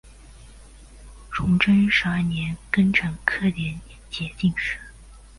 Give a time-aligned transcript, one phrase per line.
[1.29, 4.79] 崇祯十二年庚辰科联捷进士。